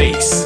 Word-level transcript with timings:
Space. 0.00 0.39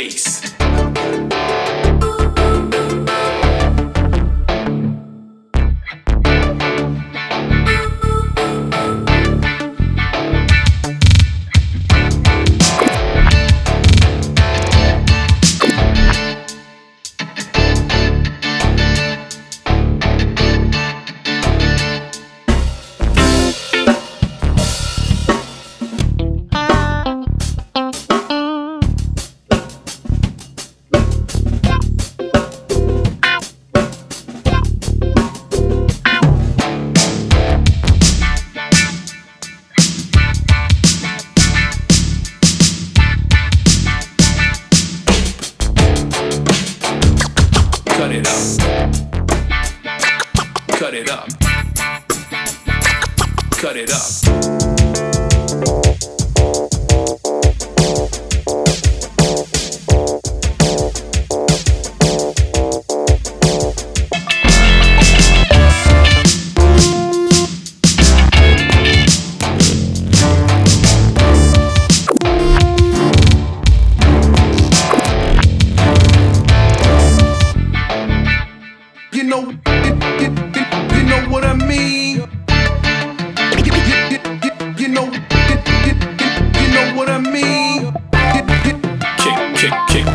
face. 0.00 0.49
Cut 51.00 51.08
it 51.08 51.10
up. 51.10 51.28
Cut 53.52 53.76
it 53.76 53.90
up. 53.90 54.39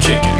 chicken. 0.00 0.39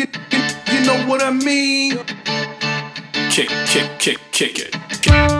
You, 0.00 0.06
you, 0.30 0.38
you 0.72 0.86
know 0.86 1.06
what 1.06 1.22
I 1.22 1.30
mean? 1.30 1.98
Kick, 3.28 3.50
kick, 3.66 3.98
kick, 3.98 4.18
kick 4.32 4.58
it. 4.58 4.74
Kick. 5.02 5.39